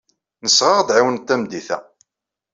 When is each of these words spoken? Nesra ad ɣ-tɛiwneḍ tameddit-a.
Nesra 0.43 0.69
ad 0.77 0.83
ɣ-tɛiwneḍ 0.85 1.23
tameddit-a. 1.25 1.77